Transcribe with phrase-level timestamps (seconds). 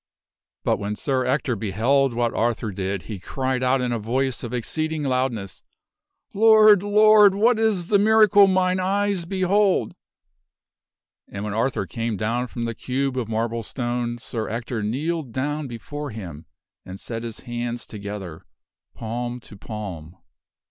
[0.63, 4.51] But when Sir Ector beheld what Arthur did, he cried out in a voice of
[4.51, 5.61] exceeding loudness,
[6.33, 6.81] "Lord!
[6.81, 7.35] Lord!
[7.35, 9.93] what is the miracle mine eyes be hold!"
[11.27, 15.67] And when Arthur came down from the cube of marble stone, Sir Ector kneeled down
[15.67, 16.47] before him
[16.83, 18.41] and set his hands together,
[18.95, 20.17] palm to palm.